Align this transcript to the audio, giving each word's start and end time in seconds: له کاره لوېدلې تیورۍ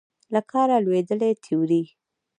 له 0.33 0.41
کاره 0.51 0.77
لوېدلې 0.85 1.31
تیورۍ 1.43 1.83